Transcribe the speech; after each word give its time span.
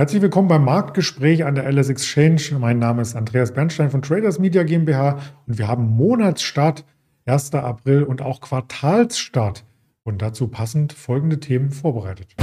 Herzlich 0.00 0.22
willkommen 0.22 0.48
beim 0.48 0.64
Marktgespräch 0.64 1.44
an 1.44 1.56
der 1.56 1.70
LS 1.70 1.90
Exchange. 1.90 2.58
Mein 2.58 2.78
Name 2.78 3.02
ist 3.02 3.14
Andreas 3.14 3.52
Bernstein 3.52 3.90
von 3.90 4.00
Traders 4.00 4.38
Media 4.38 4.62
GmbH 4.62 5.18
und 5.46 5.58
wir 5.58 5.68
haben 5.68 5.88
Monatsstart 5.90 6.86
1. 7.26 7.52
April 7.52 8.04
und 8.04 8.22
auch 8.22 8.40
Quartalsstart 8.40 9.66
und 10.02 10.22
dazu 10.22 10.48
passend 10.48 10.94
folgende 10.94 11.38
Themen 11.38 11.70
vorbereitet. 11.70 12.34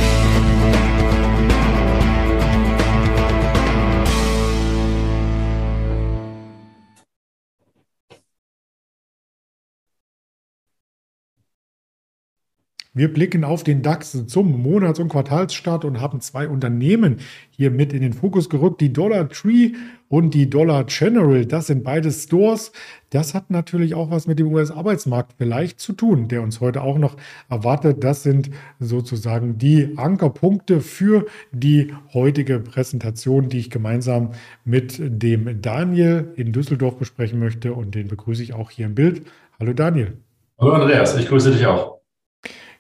Wir 12.98 13.14
blicken 13.14 13.44
auf 13.44 13.64
den 13.64 13.84
DAX 13.84 14.26
zum 14.26 14.60
Monats- 14.64 14.98
und 14.98 15.10
Quartalsstart 15.10 15.86
und 15.86 16.02
haben 16.02 16.20
zwei 16.20 16.48
Unternehmen 16.48 17.18
hier 17.52 17.70
mit 17.70 17.94
in 17.94 18.02
den 18.02 18.12
Fokus 18.12 18.50
gerückt. 18.50 18.82
Die 18.82 18.92
Dollar 18.92 19.30
Tree 19.30 19.74
und 20.10 20.34
die 20.34 20.50
Dollar 20.50 20.84
General. 20.86 21.46
Das 21.46 21.68
sind 21.68 21.84
beide 21.84 22.10
Stores. 22.10 22.72
Das 23.12 23.36
hat 23.36 23.52
natürlich 23.52 23.94
auch 23.94 24.10
was 24.10 24.26
mit 24.26 24.40
dem 24.40 24.52
US-Arbeitsmarkt 24.52 25.36
vielleicht 25.38 25.80
zu 25.80 25.94
tun, 25.94 26.28
der 26.28 26.42
uns 26.42 26.60
heute 26.60 26.82
auch 26.82 26.98
noch 26.98 27.18
erwartet. 27.50 28.04
Das 28.04 28.24
sind 28.24 28.50
sozusagen 28.80 29.60
die 29.60 29.94
Ankerpunkte 29.96 30.82
für 30.82 31.28
die 31.52 31.94
heutige 32.16 32.60
Präsentation, 32.60 33.48
die 33.48 33.60
ich 33.60 33.70
gemeinsam 33.70 34.32
mit 34.66 34.98
dem 35.00 35.62
Daniel 35.62 36.34
in 36.36 36.52
Düsseldorf 36.52 36.98
besprechen 36.98 37.38
möchte. 37.38 37.74
Und 37.74 37.94
den 37.94 38.08
begrüße 38.08 38.42
ich 38.42 38.56
auch 38.56 38.72
hier 38.72 38.88
im 38.88 38.96
Bild. 38.96 39.22
Hallo 39.60 39.74
Daniel. 39.74 40.18
Hallo 40.58 40.72
Andreas, 40.72 41.16
ich 41.16 41.28
grüße 41.28 41.52
dich 41.52 41.68
auch. 41.68 41.97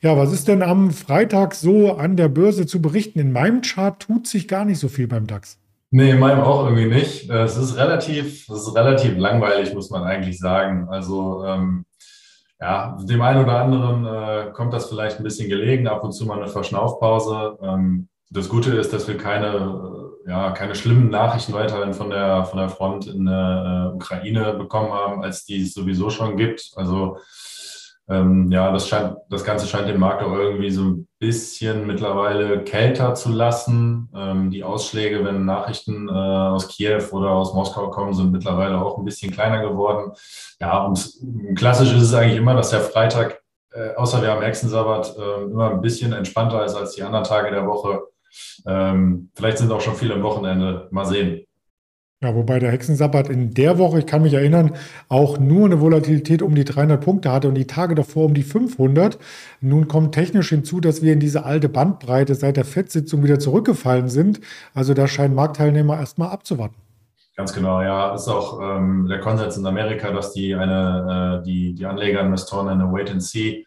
Ja, 0.01 0.15
was 0.15 0.31
ist 0.31 0.47
denn 0.47 0.61
am 0.61 0.91
Freitag 0.91 1.55
so 1.55 1.93
an 1.93 2.17
der 2.17 2.29
Börse 2.29 2.67
zu 2.67 2.81
berichten? 2.81 3.19
In 3.19 3.31
meinem 3.31 3.61
Chart 3.61 3.99
tut 3.99 4.27
sich 4.27 4.47
gar 4.47 4.63
nicht 4.63 4.79
so 4.79 4.89
viel 4.89 5.07
beim 5.07 5.25
DAX. 5.25 5.57
Nee, 5.89 6.11
in 6.11 6.19
meinem 6.19 6.41
auch 6.41 6.65
irgendwie 6.65 6.85
nicht. 6.85 7.29
Äh, 7.29 7.43
es 7.43 7.57
ist 7.57 7.77
relativ, 7.77 8.47
es 8.49 8.67
ist 8.67 8.75
relativ 8.75 9.17
langweilig, 9.17 9.73
muss 9.73 9.89
man 9.89 10.03
eigentlich 10.03 10.37
sagen. 10.37 10.87
Also 10.89 11.45
ähm, 11.45 11.85
ja, 12.59 12.97
dem 13.03 13.21
einen 13.21 13.43
oder 13.43 13.61
anderen 13.61 14.05
äh, 14.05 14.51
kommt 14.51 14.73
das 14.73 14.89
vielleicht 14.89 15.17
ein 15.17 15.23
bisschen 15.23 15.49
gelegen, 15.49 15.87
ab 15.87 16.03
und 16.03 16.11
zu 16.11 16.25
mal 16.25 16.37
eine 16.37 16.47
Verschnaufpause. 16.47 17.57
Ähm, 17.61 18.09
das 18.29 18.49
Gute 18.49 18.71
ist, 18.75 18.91
dass 18.91 19.07
wir 19.07 19.17
keine, 19.17 20.11
äh, 20.25 20.29
ja, 20.29 20.51
keine 20.51 20.75
schlimmen 20.75 21.09
Nachrichten 21.09 21.53
weiterhin 21.53 21.93
von 21.93 22.09
der, 22.09 22.43
von 22.45 22.59
der 22.59 22.69
Front 22.69 23.07
in 23.07 23.25
der 23.25 23.91
äh, 23.91 23.95
Ukraine 23.95 24.53
bekommen 24.53 24.91
haben, 24.91 25.23
als 25.23 25.45
die 25.45 25.63
es 25.63 25.73
sowieso 25.73 26.09
schon 26.09 26.35
gibt. 26.35 26.71
Also 26.75 27.17
ähm, 28.09 28.49
ja, 28.51 28.71
das, 28.71 28.87
scheint, 28.87 29.17
das 29.29 29.43
Ganze 29.43 29.67
scheint 29.67 29.89
den 29.89 29.99
Markt 29.99 30.23
auch 30.23 30.31
irgendwie 30.31 30.71
so 30.71 30.83
ein 30.83 31.07
bisschen 31.19 31.85
mittlerweile 31.85 32.63
kälter 32.63 33.15
zu 33.15 33.29
lassen. 33.29 34.09
Ähm, 34.15 34.49
die 34.49 34.63
Ausschläge, 34.63 35.25
wenn 35.25 35.45
Nachrichten 35.45 36.07
äh, 36.07 36.11
aus 36.11 36.69
Kiew 36.69 37.03
oder 37.11 37.31
aus 37.31 37.53
Moskau 37.53 37.89
kommen, 37.89 38.13
sind 38.13 38.31
mittlerweile 38.31 38.79
auch 38.79 38.97
ein 38.97 39.05
bisschen 39.05 39.31
kleiner 39.31 39.61
geworden. 39.61 40.13
Ja, 40.61 40.85
und 40.85 41.13
klassisch 41.55 41.93
ist 41.93 42.03
es 42.03 42.13
eigentlich 42.13 42.37
immer, 42.37 42.53
dass 42.53 42.69
der 42.69 42.81
Freitag, 42.81 43.41
äh, 43.73 43.93
außer 43.95 44.21
wir 44.21 44.31
haben 44.31 44.41
Hexensabbat, 44.41 45.17
äh, 45.17 45.43
immer 45.43 45.71
ein 45.71 45.81
bisschen 45.81 46.13
entspannter 46.13 46.63
ist 46.63 46.75
als 46.75 46.93
die 46.93 47.03
anderen 47.03 47.25
Tage 47.25 47.51
der 47.51 47.67
Woche. 47.67 48.03
Ähm, 48.65 49.31
vielleicht 49.35 49.57
sind 49.57 49.71
auch 49.71 49.81
schon 49.81 49.95
viele 49.95 50.13
am 50.13 50.23
Wochenende. 50.23 50.87
Mal 50.91 51.05
sehen. 51.05 51.46
Ja, 52.23 52.33
wobei 52.33 52.57
der 52.57 52.71
Hexensabbat 52.71 53.29
in 53.29 53.53
der 53.53 53.77
Woche, 53.77 53.99
ich 53.99 54.07
kann 54.07 54.23
mich 54.23 54.33
erinnern, 54.33 54.71
auch 55.07 55.37
nur 55.37 55.65
eine 55.65 55.81
Volatilität 55.81 56.41
um 56.41 56.55
die 56.55 56.65
300 56.65 56.99
Punkte 56.99 57.31
hatte 57.31 57.47
und 57.47 57.53
die 57.53 57.67
Tage 57.67 57.93
davor 57.93 58.25
um 58.25 58.33
die 58.33 58.41
500. 58.41 59.19
Nun 59.61 59.87
kommt 59.87 60.15
technisch 60.15 60.49
hinzu, 60.49 60.79
dass 60.79 61.03
wir 61.03 61.13
in 61.13 61.19
diese 61.19 61.45
alte 61.45 61.69
Bandbreite 61.69 62.33
seit 62.33 62.57
der 62.57 62.65
FED-Sitzung 62.65 63.23
wieder 63.23 63.37
zurückgefallen 63.37 64.09
sind. 64.09 64.41
Also 64.73 64.95
da 64.95 65.07
scheinen 65.07 65.35
Marktteilnehmer 65.35 65.99
erstmal 65.99 66.29
abzuwarten. 66.29 66.73
Ganz 67.35 67.53
genau, 67.53 67.83
ja. 67.83 68.15
Ist 68.15 68.27
auch 68.27 68.59
ähm, 68.63 69.05
der 69.07 69.19
Konsens 69.19 69.55
in 69.57 69.67
Amerika, 69.67 70.11
dass 70.11 70.33
die 70.33 70.55
eine, 70.55 71.41
äh, 71.41 71.45
die, 71.45 71.75
die 71.75 71.85
Anleger, 71.85 72.21
Investoren 72.21 72.67
eine 72.67 72.91
Wait-and-See 72.91 73.66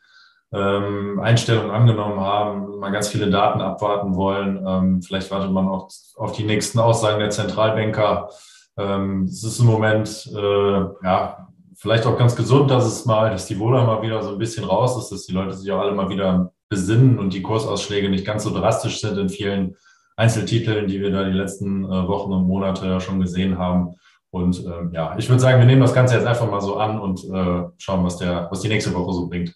ähm, 0.53 1.21
Einstellung 1.21 1.71
angenommen 1.71 2.21
haben, 2.21 2.79
mal 2.79 2.91
ganz 2.91 3.09
viele 3.09 3.31
Daten 3.31 3.61
abwarten 3.61 4.17
wollen. 4.17 4.65
Ähm, 4.67 5.03
vielleicht 5.03 5.31
wartet 5.31 5.53
man 5.53 5.69
auch 5.69 5.89
auf 6.17 6.33
die 6.33 6.45
nächsten 6.45 6.79
Aussagen 6.79 7.21
der 7.21 7.31
Zentralbanker. 7.31 8.31
Ähm, 8.77 9.25
es 9.25 9.45
ist 9.45 9.61
im 9.61 9.67
Moment 9.67 10.29
äh, 10.35 10.81
ja 11.05 11.49
vielleicht 11.77 12.07
auch 12.07 12.19
ganz 12.19 12.37
gesund, 12.37 12.71
dass 12.71 12.85
es 12.85 13.07
mal, 13.07 13.31
dass 13.31 13.47
die 13.47 13.59
Wohler 13.59 13.85
mal 13.85 14.03
wieder 14.03 14.23
so 14.23 14.31
ein 14.31 14.39
bisschen 14.39 14.65
raus 14.65 14.99
ist, 14.99 15.11
dass 15.11 15.27
die 15.27 15.33
Leute 15.33 15.55
sich 15.55 15.71
auch 15.73 15.81
alle 15.81 15.93
mal 15.93 16.11
wieder 16.11 16.53
besinnen 16.69 17.19
und 17.19 17.33
die 17.33 17.43
Kursausschläge 17.43 18.11
nicht 18.11 18.27
ganz 18.27 18.45
so 18.45 18.51
drastisch 18.51 19.01
sind 19.01 19.19
in 19.19 19.29
vielen 19.29 19.77
Einzeltiteln, 20.17 20.89
die 20.89 21.01
wir 21.01 21.11
da 21.11 21.25
die 21.25 21.37
letzten 21.37 21.85
äh, 21.85 22.09
Wochen 22.09 22.33
und 22.33 22.47
Monate 22.47 22.87
ja 22.87 23.01
schon 23.01 23.21
gesehen 23.21 23.57
haben. 23.59 23.95
Und 24.31 24.65
ähm, 24.65 24.91
ja, 24.93 25.17
ich 25.17 25.29
würde 25.29 25.41
sagen, 25.41 25.59
wir 25.59 25.67
nehmen 25.67 25.81
das 25.81 25.95
Ganze 25.95 26.15
jetzt 26.17 26.27
einfach 26.27 26.49
mal 26.49 26.61
so 26.61 26.77
an 26.77 27.01
und 27.01 27.25
äh, 27.25 27.65
schauen, 27.79 28.05
was 28.05 28.19
der, 28.19 28.49
was 28.51 28.61
die 28.61 28.69
nächste 28.69 28.95
Woche 28.95 29.13
so 29.13 29.29
bringt. 29.29 29.55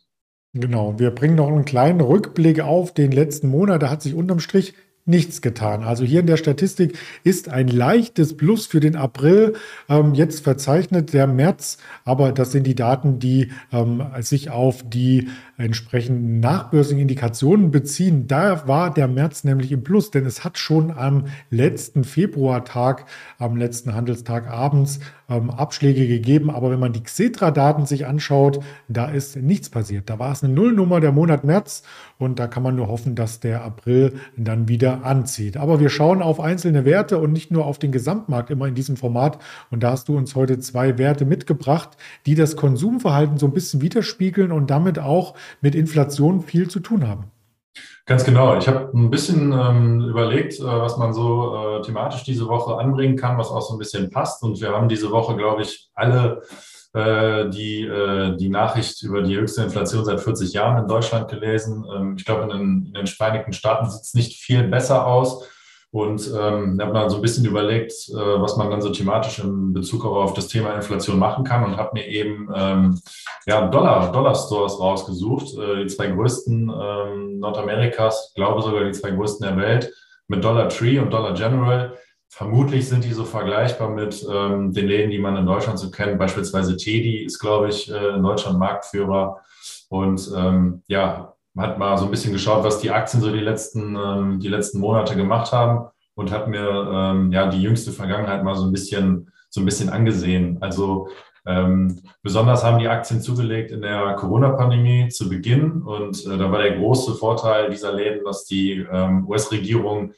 Genau, 0.54 1.00
wir 1.00 1.10
bringen 1.10 1.34
noch 1.34 1.48
einen 1.48 1.64
kleinen 1.64 2.00
Rückblick 2.00 2.60
auf 2.60 2.94
den 2.94 3.10
letzten 3.10 3.48
Monat. 3.48 3.82
Da 3.82 3.90
hat 3.90 4.02
sich 4.02 4.14
unterm 4.14 4.38
Strich 4.38 4.74
nichts 5.04 5.42
getan. 5.42 5.82
Also 5.82 6.04
hier 6.04 6.20
in 6.20 6.26
der 6.26 6.36
Statistik 6.36 6.96
ist 7.24 7.48
ein 7.48 7.68
leichtes 7.68 8.36
Plus 8.36 8.66
für 8.66 8.80
den 8.80 8.96
April 8.96 9.54
ähm, 9.88 10.14
jetzt 10.14 10.44
verzeichnet, 10.44 11.12
der 11.12 11.26
März, 11.26 11.78
aber 12.04 12.32
das 12.32 12.52
sind 12.52 12.66
die 12.66 12.74
Daten, 12.74 13.18
die 13.18 13.50
ähm, 13.72 14.02
sich 14.20 14.50
auf 14.50 14.82
die 14.88 15.28
entsprechenden 15.56 16.40
nachbörsigen 16.40 17.00
Indikationen 17.00 17.70
beziehen. 17.70 18.26
Da 18.26 18.66
war 18.66 18.92
der 18.92 19.08
März 19.08 19.44
nämlich 19.44 19.70
im 19.70 19.84
Plus, 19.84 20.10
denn 20.10 20.26
es 20.26 20.44
hat 20.44 20.58
schon 20.58 20.90
am 20.90 21.26
letzten 21.50 22.04
Februartag, 22.04 23.06
am 23.38 23.56
letzten 23.56 23.94
Handelstag 23.94 24.48
abends 24.48 25.00
ähm, 25.28 25.50
Abschläge 25.50 26.06
gegeben. 26.06 26.50
Aber 26.50 26.70
wenn 26.70 26.80
man 26.80 26.92
die 26.92 27.02
Xetra-Daten 27.02 27.86
sich 27.86 28.06
anschaut, 28.06 28.60
da 28.88 29.06
ist 29.06 29.36
nichts 29.36 29.70
passiert. 29.70 30.10
Da 30.10 30.18
war 30.18 30.32
es 30.32 30.42
eine 30.42 30.52
Nullnummer 30.52 31.00
der 31.00 31.12
Monat 31.12 31.44
März 31.44 31.82
und 32.18 32.38
da 32.38 32.46
kann 32.46 32.62
man 32.62 32.76
nur 32.76 32.88
hoffen, 32.88 33.14
dass 33.14 33.40
der 33.40 33.64
April 33.64 34.14
dann 34.36 34.68
wieder 34.68 35.04
anzieht. 35.04 35.56
Aber 35.56 35.80
wir 35.80 35.88
schauen 35.88 36.22
auf 36.22 36.40
einzelne 36.40 36.84
Werte 36.84 37.18
und 37.18 37.32
nicht 37.32 37.50
nur 37.50 37.64
auf 37.66 37.78
den 37.78 37.92
Gesamtmarkt 37.92 38.50
immer 38.50 38.66
in 38.66 38.74
diesem 38.74 38.96
Format. 38.96 39.38
Und 39.70 39.82
da 39.82 39.92
hast 39.92 40.08
du 40.08 40.16
uns 40.16 40.34
heute 40.34 40.58
zwei 40.58 40.98
Werte 40.98 41.24
mitgebracht, 41.24 41.90
die 42.26 42.34
das 42.34 42.56
Konsumverhalten 42.56 43.38
so 43.38 43.46
ein 43.46 43.52
bisschen 43.52 43.80
widerspiegeln 43.80 44.52
und 44.52 44.70
damit 44.70 44.98
auch 44.98 45.34
mit 45.60 45.74
Inflation 45.74 46.42
viel 46.42 46.68
zu 46.68 46.80
tun 46.80 47.08
haben. 47.08 47.30
Ganz 48.06 48.24
genau. 48.24 48.56
Ich 48.58 48.68
habe 48.68 48.90
ein 48.94 49.10
bisschen 49.10 49.52
ähm, 49.52 50.02
überlegt, 50.02 50.60
äh, 50.60 50.64
was 50.64 50.98
man 50.98 51.14
so 51.14 51.78
äh, 51.78 51.82
thematisch 51.82 52.22
diese 52.22 52.46
Woche 52.48 52.76
anbringen 52.76 53.16
kann, 53.16 53.38
was 53.38 53.48
auch 53.48 53.62
so 53.62 53.74
ein 53.74 53.78
bisschen 53.78 54.10
passt. 54.10 54.42
Und 54.42 54.60
wir 54.60 54.72
haben 54.72 54.88
diese 54.88 55.10
Woche, 55.10 55.36
glaube 55.36 55.62
ich, 55.62 55.90
alle 55.94 56.42
äh, 56.92 57.48
die, 57.48 57.82
äh, 57.82 58.36
die 58.36 58.50
Nachricht 58.50 59.02
über 59.02 59.22
die 59.22 59.36
höchste 59.36 59.62
Inflation 59.62 60.04
seit 60.04 60.20
40 60.20 60.52
Jahren 60.52 60.82
in 60.82 60.88
Deutschland 60.88 61.28
gelesen. 61.28 61.84
Ähm, 61.92 62.14
ich 62.18 62.24
glaube, 62.24 62.52
in 62.52 62.86
in 62.86 62.92
den 62.92 63.06
Vereinigten 63.06 63.52
Staaten 63.52 63.90
sieht 63.90 64.02
es 64.02 64.14
nicht 64.14 64.40
viel 64.40 64.64
besser 64.64 65.06
aus. 65.06 65.48
Und 65.94 66.28
ähm, 66.36 66.76
habe 66.80 66.92
mal 66.92 67.08
so 67.08 67.16
ein 67.16 67.22
bisschen 67.22 67.44
überlegt, 67.44 67.92
äh, 68.08 68.14
was 68.16 68.56
man 68.56 68.68
dann 68.68 68.82
so 68.82 68.90
thematisch 68.90 69.38
in 69.38 69.72
Bezug 69.72 70.04
auch 70.04 70.24
auf 70.24 70.34
das 70.34 70.48
Thema 70.48 70.74
Inflation 70.74 71.20
machen 71.20 71.44
kann 71.44 71.62
und 71.62 71.76
habe 71.76 71.90
mir 71.92 72.08
eben 72.08 72.48
ähm, 72.52 73.00
ja, 73.46 73.68
Dollar, 73.68 74.10
Dollar-Stores 74.10 74.80
rausgesucht, 74.80 75.56
äh, 75.56 75.84
die 75.84 75.86
zwei 75.86 76.08
größten 76.08 76.68
ähm, 76.68 77.38
Nordamerikas, 77.38 78.32
glaube 78.34 78.62
sogar 78.62 78.82
die 78.82 78.90
zwei 78.90 79.12
größten 79.12 79.46
der 79.46 79.56
Welt, 79.56 79.94
mit 80.26 80.42
Dollar 80.42 80.68
Tree 80.68 80.98
und 80.98 81.12
Dollar 81.12 81.32
General. 81.32 81.96
Vermutlich 82.28 82.88
sind 82.88 83.04
die 83.04 83.12
so 83.12 83.24
vergleichbar 83.24 83.88
mit 83.88 84.26
ähm, 84.28 84.72
den 84.72 84.88
Läden, 84.88 85.12
die 85.12 85.20
man 85.20 85.36
in 85.36 85.46
Deutschland 85.46 85.78
so 85.78 85.92
kennt. 85.92 86.18
Beispielsweise 86.18 86.76
Teddy 86.76 87.18
ist, 87.24 87.38
glaube 87.38 87.68
ich, 87.68 87.88
äh, 87.88 88.16
in 88.16 88.22
Deutschland 88.24 88.58
Marktführer. 88.58 89.42
Und 89.90 90.28
ähm, 90.36 90.82
ja, 90.88 91.33
hat 91.56 91.78
mal 91.78 91.96
so 91.96 92.06
ein 92.06 92.10
bisschen 92.10 92.32
geschaut, 92.32 92.64
was 92.64 92.80
die 92.80 92.90
Aktien 92.90 93.22
so 93.22 93.32
die 93.32 93.40
letzten, 93.40 93.96
ähm, 93.96 94.40
die 94.40 94.48
letzten 94.48 94.80
Monate 94.80 95.16
gemacht 95.16 95.52
haben 95.52 95.88
und 96.14 96.32
hat 96.32 96.48
mir 96.48 96.68
ähm, 96.92 97.32
ja 97.32 97.46
die 97.46 97.62
jüngste 97.62 97.92
Vergangenheit 97.92 98.44
mal 98.44 98.54
so 98.54 98.64
ein 98.64 98.72
bisschen, 98.72 99.30
so 99.50 99.60
ein 99.60 99.64
bisschen 99.64 99.88
angesehen. 99.88 100.58
Also 100.60 101.08
ähm, 101.46 102.00
besonders 102.22 102.64
haben 102.64 102.78
die 102.78 102.88
Aktien 102.88 103.20
zugelegt 103.20 103.70
in 103.70 103.82
der 103.82 104.14
Corona-Pandemie 104.14 105.08
zu 105.08 105.28
Beginn 105.28 105.82
und 105.82 106.24
äh, 106.26 106.38
da 106.38 106.50
war 106.50 106.62
der 106.62 106.76
große 106.76 107.14
Vorteil 107.14 107.70
dieser 107.70 107.92
Läden, 107.92 108.24
dass 108.24 108.46
die 108.46 108.86
ähm, 108.90 109.28
US-Regierung 109.28 110.12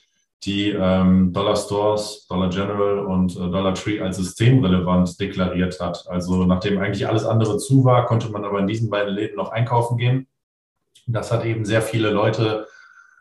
die 0.44 0.70
ähm, 0.70 1.32
Dollar 1.32 1.56
Stores, 1.56 2.26
Dollar 2.28 2.50
General 2.50 3.00
und 3.00 3.34
äh, 3.34 3.38
Dollar 3.38 3.74
Tree 3.74 4.00
als 4.00 4.18
systemrelevant 4.18 5.18
deklariert 5.18 5.80
hat. 5.80 6.04
Also 6.08 6.44
nachdem 6.44 6.78
eigentlich 6.78 7.08
alles 7.08 7.24
andere 7.24 7.58
zu 7.58 7.84
war, 7.84 8.06
konnte 8.06 8.30
man 8.30 8.44
aber 8.44 8.60
in 8.60 8.68
diesen 8.68 8.88
beiden 8.88 9.14
Läden 9.14 9.36
noch 9.36 9.50
einkaufen 9.50 9.96
gehen. 9.96 10.28
Das 11.06 11.32
hat 11.32 11.44
eben 11.44 11.64
sehr 11.64 11.82
viele 11.82 12.10
Leute 12.10 12.66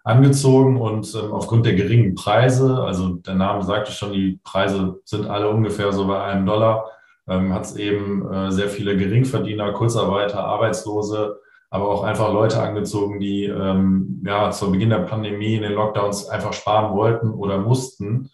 angezogen 0.04 0.80
und 0.80 1.14
ähm, 1.16 1.32
aufgrund 1.32 1.66
der 1.66 1.74
geringen 1.74 2.16
Preise, 2.16 2.84
also 2.84 3.16
der 3.16 3.36
Name 3.36 3.64
sagte 3.64 3.92
schon, 3.92 4.14
die 4.14 4.40
Preise 4.44 5.00
sind 5.04 5.28
alle 5.28 5.50
ungefähr 5.50 5.92
so 5.92 6.08
bei 6.08 6.22
einem 6.24 6.46
Dollar, 6.46 6.90
ähm, 7.28 7.54
hat 7.54 7.66
es 7.66 7.76
eben 7.76 8.32
äh, 8.32 8.52
sehr 8.52 8.70
viele 8.70 8.98
Geringverdiener, 8.98 9.74
Kurzarbeiter, 9.74 10.44
Arbeitslose 10.44 11.40
aber 11.76 11.90
auch 11.90 12.04
einfach 12.04 12.32
Leute 12.32 12.62
angezogen, 12.62 13.20
die 13.20 13.46
ähm, 13.46 14.24
ja 14.26 14.50
zu 14.52 14.72
Beginn 14.72 14.92
der 14.92 15.00
Pandemie 15.00 15.56
in 15.56 15.64
den 15.64 15.74
Lockdowns 15.74 16.30
einfach 16.30 16.54
sparen 16.54 16.96
wollten 16.96 17.32
oder 17.32 17.58
mussten. 17.58 18.32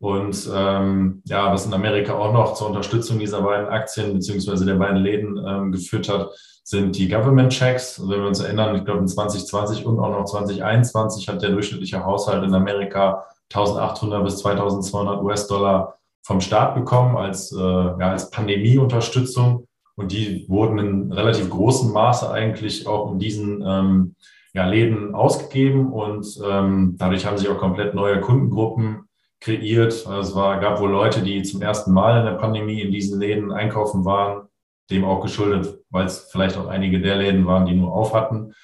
Und 0.00 0.50
ähm, 0.54 1.22
ja, 1.26 1.52
was 1.52 1.66
in 1.66 1.74
Amerika 1.74 2.14
auch 2.14 2.32
noch 2.32 2.54
zur 2.54 2.68
Unterstützung 2.68 3.18
dieser 3.18 3.42
beiden 3.42 3.68
Aktien 3.68 4.14
beziehungsweise 4.14 4.64
der 4.64 4.76
beiden 4.76 4.96
Läden 4.96 5.36
ähm, 5.46 5.72
geführt 5.72 6.08
hat, 6.08 6.30
sind 6.64 6.96
die 6.96 7.08
Government 7.08 7.52
Checks. 7.52 8.00
Also 8.00 8.10
wenn 8.10 8.20
wir 8.20 8.28
uns 8.28 8.40
erinnern, 8.40 8.76
ich 8.76 8.84
glaube 8.84 9.00
in 9.00 9.08
2020 9.08 9.84
und 9.84 9.98
auch 9.98 10.10
noch 10.10 10.24
2021 10.24 11.28
hat 11.28 11.42
der 11.42 11.50
durchschnittliche 11.50 12.02
Haushalt 12.02 12.44
in 12.44 12.54
Amerika 12.54 13.26
1800 13.52 14.24
bis 14.24 14.38
2200 14.38 15.22
US-Dollar 15.22 15.98
vom 16.22 16.40
Staat 16.40 16.74
bekommen 16.76 17.16
als, 17.16 17.52
äh, 17.52 17.58
ja, 17.58 18.10
als 18.10 18.30
Pandemieunterstützung. 18.30 19.66
Und 19.96 20.12
die 20.12 20.46
wurden 20.48 20.78
in 20.78 21.12
relativ 21.12 21.50
großem 21.50 21.92
Maße 21.92 22.30
eigentlich 22.30 22.86
auch 22.86 23.12
in 23.12 23.18
diesen 23.18 23.62
ähm, 23.66 24.14
ja, 24.54 24.66
Läden 24.66 25.14
ausgegeben. 25.14 25.92
Und 25.92 26.40
ähm, 26.42 26.94
dadurch 26.96 27.26
haben 27.26 27.36
sich 27.36 27.50
auch 27.50 27.58
komplett 27.58 27.94
neue 27.94 28.20
Kundengruppen 28.20 29.09
kreiert. 29.40 29.92
Es 29.92 30.34
war, 30.34 30.60
gab 30.60 30.80
wohl 30.80 30.90
Leute, 30.90 31.22
die 31.22 31.42
zum 31.42 31.62
ersten 31.62 31.92
Mal 31.92 32.18
in 32.18 32.26
der 32.26 32.38
Pandemie 32.38 32.80
in 32.82 32.92
diesen 32.92 33.18
Läden 33.18 33.52
einkaufen 33.52 34.04
waren, 34.04 34.48
dem 34.90 35.04
auch 35.04 35.20
geschuldet, 35.20 35.78
weil 35.90 36.06
es 36.06 36.28
vielleicht 36.30 36.56
auch 36.58 36.66
einige 36.66 37.00
der 37.00 37.16
Läden 37.16 37.46
waren, 37.46 37.66
die 37.66 37.74
nur 37.74 37.92
auf 37.92 38.14
hatten. 38.14 38.54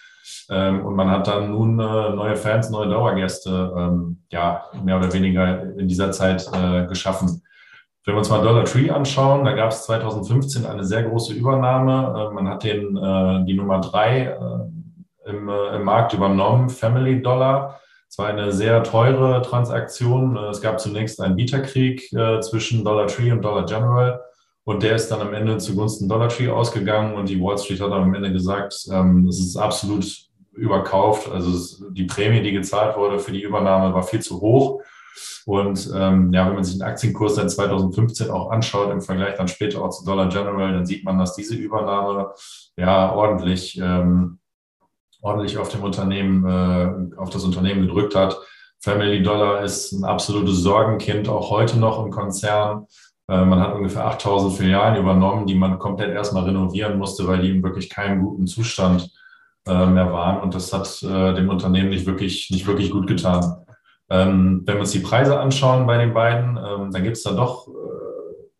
Ähm, 0.50 0.84
und 0.84 0.94
man 0.94 1.10
hat 1.10 1.26
dann 1.26 1.50
nun 1.50 1.78
äh, 1.78 2.10
neue 2.10 2.36
Fans, 2.36 2.70
neue 2.70 2.88
Dauergäste, 2.88 3.72
ähm, 3.76 4.22
ja, 4.30 4.64
mehr 4.82 4.98
oder 4.98 5.12
weniger 5.12 5.62
in 5.76 5.88
dieser 5.88 6.12
Zeit 6.12 6.48
äh, 6.52 6.86
geschaffen. 6.86 7.42
Wenn 8.04 8.14
wir 8.14 8.18
uns 8.18 8.30
mal 8.30 8.42
Dollar 8.42 8.64
Tree 8.64 8.90
anschauen, 8.90 9.44
da 9.44 9.52
gab 9.52 9.70
es 9.70 9.84
2015 9.84 10.66
eine 10.66 10.84
sehr 10.84 11.02
große 11.04 11.32
Übernahme. 11.32 12.28
Äh, 12.30 12.34
man 12.34 12.48
hat 12.48 12.64
den, 12.64 12.96
äh, 12.96 13.44
die 13.44 13.54
Nummer 13.54 13.80
drei 13.80 14.36
im, 15.24 15.48
im 15.48 15.82
Markt 15.82 16.12
übernommen, 16.12 16.70
Family 16.70 17.20
Dollar. 17.20 17.80
Es 18.16 18.18
war 18.18 18.28
eine 18.28 18.50
sehr 18.50 18.82
teure 18.82 19.42
Transaktion. 19.42 20.38
Es 20.38 20.62
gab 20.62 20.80
zunächst 20.80 21.20
einen 21.20 21.36
Bieterkrieg 21.36 22.08
zwischen 22.40 22.82
Dollar 22.82 23.08
Tree 23.08 23.30
und 23.30 23.42
Dollar 23.42 23.66
General. 23.66 24.22
Und 24.64 24.82
der 24.82 24.96
ist 24.96 25.08
dann 25.10 25.20
am 25.20 25.34
Ende 25.34 25.58
zugunsten 25.58 26.08
Dollar 26.08 26.30
Tree 26.30 26.48
ausgegangen 26.48 27.14
und 27.14 27.28
die 27.28 27.38
Wall 27.38 27.58
Street 27.58 27.78
hat 27.82 27.92
am 27.92 28.14
Ende 28.14 28.32
gesagt, 28.32 28.88
ähm, 28.90 29.28
es 29.28 29.38
ist 29.38 29.58
absolut 29.58 30.06
überkauft. 30.54 31.30
Also 31.30 31.90
die 31.90 32.04
Prämie, 32.04 32.40
die 32.40 32.52
gezahlt 32.52 32.96
wurde 32.96 33.18
für 33.18 33.32
die 33.32 33.42
Übernahme, 33.42 33.92
war 33.92 34.02
viel 34.02 34.20
zu 34.20 34.40
hoch. 34.40 34.80
Und 35.44 35.92
ähm, 35.94 36.32
ja, 36.32 36.46
wenn 36.46 36.54
man 36.54 36.64
sich 36.64 36.78
den 36.78 36.84
Aktienkurs 36.84 37.34
seit 37.34 37.50
2015 37.50 38.30
auch 38.30 38.50
anschaut, 38.50 38.90
im 38.92 39.02
Vergleich 39.02 39.34
dann 39.34 39.46
später 39.46 39.84
auch 39.84 39.90
zu 39.90 40.06
Dollar 40.06 40.30
General, 40.30 40.72
dann 40.72 40.86
sieht 40.86 41.04
man, 41.04 41.18
dass 41.18 41.34
diese 41.34 41.54
Übernahme 41.54 42.32
ja 42.78 43.12
ordentlich, 43.12 43.78
ähm, 43.78 44.38
ordentlich 45.26 45.58
auf 45.58 45.68
dem 45.68 45.82
Unternehmen, 45.82 46.44
äh, 46.46 47.18
auf 47.18 47.30
das 47.30 47.44
Unternehmen 47.44 47.82
gedrückt 47.82 48.14
hat. 48.14 48.38
Family 48.78 49.22
Dollar 49.22 49.62
ist 49.62 49.92
ein 49.92 50.04
absolutes 50.04 50.58
Sorgenkind, 50.58 51.28
auch 51.28 51.50
heute 51.50 51.78
noch 51.78 52.04
im 52.04 52.12
Konzern. 52.12 52.86
Äh, 53.28 53.44
man 53.44 53.60
hat 53.60 53.74
ungefähr 53.74 54.06
8000 54.06 54.54
Filialen 54.54 54.96
übernommen, 54.96 55.46
die 55.46 55.56
man 55.56 55.78
komplett 55.78 56.14
erstmal 56.14 56.44
renovieren 56.44 56.96
musste, 56.96 57.26
weil 57.26 57.40
die 57.40 57.50
in 57.50 57.62
wirklich 57.62 57.90
keinem 57.90 58.22
guten 58.22 58.46
Zustand 58.46 59.10
äh, 59.66 59.86
mehr 59.86 60.12
waren. 60.12 60.40
Und 60.40 60.54
das 60.54 60.72
hat 60.72 61.02
äh, 61.02 61.34
dem 61.34 61.48
Unternehmen 61.48 61.90
nicht 61.90 62.06
wirklich, 62.06 62.48
nicht 62.50 62.66
wirklich 62.66 62.90
gut 62.92 63.08
getan. 63.08 63.66
Ähm, 64.08 64.62
wenn 64.64 64.76
wir 64.76 64.80
uns 64.82 64.92
die 64.92 65.00
Preise 65.00 65.40
anschauen 65.40 65.86
bei 65.86 65.98
den 65.98 66.14
beiden, 66.14 66.56
ähm, 66.56 66.92
dann 66.92 67.02
gibt 67.02 67.16
es 67.16 67.24
da 67.24 67.32
doch 67.32 67.66
äh, 67.66 67.70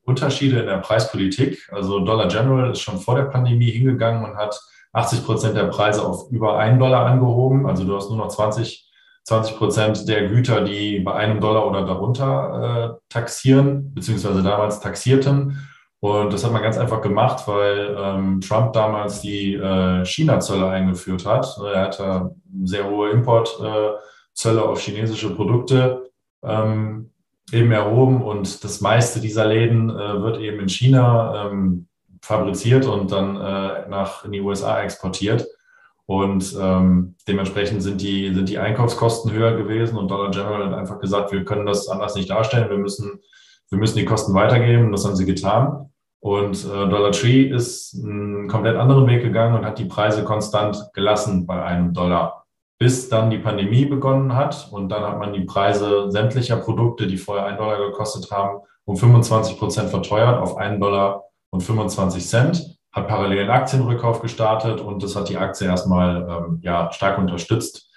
Unterschiede 0.02 0.58
in 0.58 0.66
der 0.66 0.78
Preispolitik. 0.78 1.68
Also 1.70 2.00
Dollar 2.00 2.26
General 2.26 2.72
ist 2.72 2.80
schon 2.80 2.98
vor 2.98 3.14
der 3.14 3.26
Pandemie 3.26 3.70
hingegangen 3.70 4.24
und 4.24 4.36
hat 4.36 4.58
80 4.96 5.24
Prozent 5.24 5.56
der 5.56 5.64
Preise 5.64 6.06
auf 6.06 6.30
über 6.30 6.58
einen 6.58 6.78
Dollar 6.78 7.04
angehoben. 7.04 7.66
Also 7.66 7.84
du 7.84 7.94
hast 7.94 8.08
nur 8.08 8.18
noch 8.18 8.28
20, 8.28 8.90
20 9.24 9.56
Prozent 9.56 10.08
der 10.08 10.28
Güter, 10.28 10.62
die 10.62 11.00
bei 11.00 11.12
einem 11.12 11.38
Dollar 11.40 11.66
oder 11.66 11.84
darunter 11.84 12.96
äh, 12.96 13.00
taxieren, 13.10 13.92
beziehungsweise 13.92 14.42
damals 14.42 14.80
taxierten. 14.80 15.68
Und 16.00 16.32
das 16.32 16.44
hat 16.44 16.52
man 16.52 16.62
ganz 16.62 16.78
einfach 16.78 17.02
gemacht, 17.02 17.46
weil 17.46 17.94
ähm, 17.98 18.40
Trump 18.40 18.72
damals 18.72 19.20
die 19.20 19.54
äh, 19.54 20.04
China-Zölle 20.04 20.68
eingeführt 20.68 21.26
hat. 21.26 21.58
Er 21.62 21.82
hatte 21.82 22.34
sehr 22.64 22.88
hohe 22.88 23.10
Import- 23.10 23.60
äh, 23.62 24.48
auf 24.58 24.80
chinesische 24.80 25.34
Produkte 25.34 26.10
ähm, 26.42 27.10
eben 27.52 27.72
erhoben 27.72 28.22
und 28.22 28.64
das 28.64 28.80
meiste 28.80 29.20
dieser 29.20 29.46
Läden 29.46 29.90
äh, 29.90 30.22
wird 30.22 30.38
eben 30.40 30.60
in 30.60 30.68
China 30.68 31.48
ähm, 31.50 31.88
fabriziert 32.22 32.86
und 32.86 33.12
dann 33.12 33.36
äh, 33.36 33.88
nach 33.88 34.24
in 34.24 34.32
die 34.32 34.40
USA 34.40 34.80
exportiert. 34.82 35.46
Und 36.06 36.56
ähm, 36.60 37.16
dementsprechend 37.26 37.82
sind 37.82 38.00
die, 38.00 38.32
sind 38.32 38.48
die 38.48 38.58
Einkaufskosten 38.58 39.32
höher 39.32 39.56
gewesen 39.56 39.98
und 39.98 40.08
Dollar 40.08 40.30
General 40.30 40.66
hat 40.66 40.74
einfach 40.74 41.00
gesagt, 41.00 41.32
wir 41.32 41.44
können 41.44 41.66
das 41.66 41.88
anders 41.88 42.14
nicht 42.14 42.30
darstellen, 42.30 42.70
wir 42.70 42.78
müssen, 42.78 43.20
wir 43.70 43.78
müssen 43.78 43.98
die 43.98 44.04
Kosten 44.04 44.32
weitergeben 44.32 44.92
das 44.92 45.04
haben 45.04 45.16
sie 45.16 45.26
getan. 45.26 45.90
Und 46.20 46.64
äh, 46.64 46.88
Dollar 46.88 47.12
Tree 47.12 47.42
ist 47.42 48.00
einen 48.02 48.48
komplett 48.48 48.76
anderen 48.76 49.06
Weg 49.06 49.22
gegangen 49.22 49.56
und 49.56 49.66
hat 49.66 49.78
die 49.78 49.84
Preise 49.84 50.24
konstant 50.24 50.90
gelassen 50.92 51.46
bei 51.46 51.62
einem 51.62 51.92
Dollar 51.92 52.46
bis 52.78 53.08
dann 53.08 53.30
die 53.30 53.38
Pandemie 53.38 53.86
begonnen 53.86 54.34
hat. 54.34 54.68
Und 54.70 54.90
dann 54.90 55.02
hat 55.02 55.18
man 55.18 55.32
die 55.32 55.44
Preise 55.44 56.10
sämtlicher 56.10 56.56
Produkte, 56.56 57.06
die 57.06 57.16
vorher 57.16 57.46
einen 57.46 57.58
Dollar 57.58 57.78
gekostet 57.78 58.30
haben, 58.30 58.60
um 58.84 58.96
25 58.96 59.58
Prozent 59.58 59.90
verteuert 59.90 60.38
auf 60.38 60.56
einen 60.56 60.80
Dollar 60.80 61.24
und 61.56 61.62
25 61.62 62.26
Cent, 62.26 62.78
hat 62.92 63.08
parallel 63.08 63.40
einen 63.40 63.50
Aktienrückkauf 63.50 64.20
gestartet 64.20 64.80
und 64.80 65.02
das 65.02 65.16
hat 65.16 65.28
die 65.28 65.36
Aktie 65.36 65.66
erstmal 65.66 66.26
ähm, 66.28 66.60
ja, 66.62 66.92
stark 66.92 67.18
unterstützt. 67.18 67.90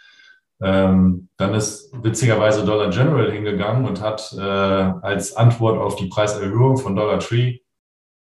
Ähm, 0.62 1.30
dann 1.38 1.54
ist 1.54 1.92
witzigerweise 2.04 2.66
Dollar 2.66 2.90
General 2.90 3.32
hingegangen 3.32 3.86
und 3.86 4.02
hat 4.02 4.34
äh, 4.38 4.42
als 4.42 5.36
Antwort 5.36 5.78
auf 5.78 5.96
die 5.96 6.08
Preiserhöhung 6.08 6.78
von 6.78 6.96
Dollar 6.96 7.20
Tree 7.20 7.60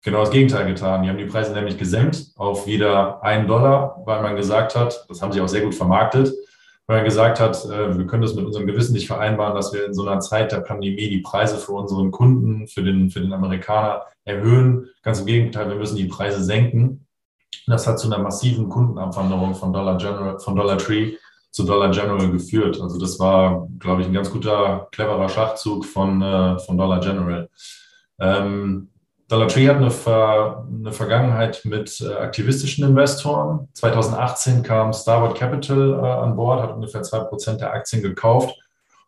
genau 0.02 0.20
das 0.20 0.30
Gegenteil 0.30 0.66
getan. 0.66 1.02
Die 1.02 1.08
haben 1.08 1.18
die 1.18 1.26
Preise 1.26 1.52
nämlich 1.52 1.78
gesenkt 1.78 2.26
auf 2.36 2.66
wieder 2.66 3.22
einen 3.22 3.46
Dollar, 3.46 4.02
weil 4.04 4.22
man 4.22 4.36
gesagt 4.36 4.74
hat, 4.74 5.06
das 5.08 5.22
haben 5.22 5.32
sie 5.32 5.40
auch 5.40 5.48
sehr 5.48 5.62
gut 5.62 5.74
vermarktet, 5.74 6.32
weil 6.86 6.98
man 6.98 7.04
gesagt 7.04 7.40
hat, 7.40 7.64
äh, 7.64 7.96
wir 7.98 8.06
können 8.06 8.22
das 8.22 8.34
mit 8.34 8.44
unserem 8.44 8.66
Gewissen 8.66 8.92
nicht 8.92 9.06
vereinbaren, 9.06 9.54
dass 9.54 9.72
wir 9.72 9.86
in 9.86 9.94
so 9.94 10.06
einer 10.06 10.20
Zeit 10.20 10.52
der 10.52 10.60
Pandemie 10.60 11.08
die 11.08 11.20
Preise 11.20 11.56
für 11.56 11.72
unseren 11.72 12.10
Kunden, 12.10 12.68
für 12.68 12.82
den, 12.82 13.10
für 13.10 13.20
den 13.20 13.32
Amerikaner 13.32 14.02
erhöhen. 14.24 14.88
Ganz 15.02 15.20
im 15.20 15.26
Gegenteil, 15.26 15.68
wir 15.68 15.76
müssen 15.76 15.96
die 15.96 16.06
Preise 16.06 16.42
senken. 16.42 17.06
Das 17.66 17.86
hat 17.86 17.98
zu 17.98 18.06
einer 18.06 18.22
massiven 18.22 18.68
Kundenabwanderung 18.68 19.54
von 19.54 19.72
Dollar 19.72 19.98
General, 19.98 20.38
von 20.38 20.54
Dollar 20.54 20.78
Tree 20.78 21.14
zu 21.50 21.64
Dollar 21.64 21.90
General 21.90 22.30
geführt. 22.30 22.80
Also 22.80 22.98
das 22.98 23.18
war, 23.18 23.66
glaube 23.78 24.02
ich, 24.02 24.06
ein 24.06 24.12
ganz 24.12 24.30
guter, 24.30 24.88
cleverer 24.92 25.28
Schachzug 25.28 25.84
von, 25.84 26.22
äh, 26.22 26.58
von 26.60 26.76
Dollar 26.76 27.00
General. 27.00 27.48
Ähm, 28.20 28.90
Dollar 29.28 29.48
Tree 29.48 29.68
hat 29.68 29.76
eine, 29.76 29.90
Ver 29.90 30.64
eine 30.68 30.92
Vergangenheit 30.92 31.64
mit 31.64 32.00
äh, 32.00 32.14
aktivistischen 32.14 32.86
Investoren. 32.86 33.68
2018 33.74 34.62
kam 34.62 34.92
Starboard 34.92 35.36
Capital 35.36 35.94
äh, 35.94 36.06
an 36.06 36.36
Bord, 36.36 36.62
hat 36.62 36.74
ungefähr 36.74 37.02
zwei 37.02 37.20
Prozent 37.20 37.60
der 37.60 37.72
Aktien 37.72 38.02
gekauft 38.02 38.54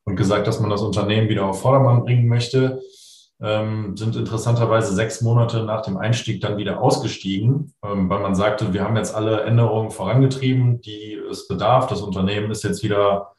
und 0.05 0.17
gesagt, 0.17 0.47
dass 0.47 0.59
man 0.59 0.71
das 0.71 0.83
Unternehmen 0.83 1.29
wieder 1.29 1.47
auf 1.47 1.61
Vordermann 1.61 2.03
bringen 2.03 2.27
möchte. 2.27 2.81
Ähm, 3.41 3.97
sind 3.97 4.17
interessanterweise 4.17 4.93
sechs 4.93 5.21
Monate 5.21 5.63
nach 5.63 5.83
dem 5.83 5.97
Einstieg 5.97 6.41
dann 6.41 6.57
wieder 6.57 6.83
ausgestiegen, 6.83 7.73
ähm, 7.85 8.11
weil 8.11 8.19
man 8.19 8.35
sagte, 8.35 8.73
wir 8.73 8.83
haben 8.83 8.97
jetzt 8.97 9.15
alle 9.15 9.43
Änderungen 9.43 9.93
vorangetrieben, 9.93 10.81
die 10.81 11.17
es 11.31 11.47
bedarf. 11.47 11.87
Das 11.87 12.01
Unternehmen 12.01 12.51
ist 12.51 12.65
jetzt 12.65 12.83
wieder 12.83 13.35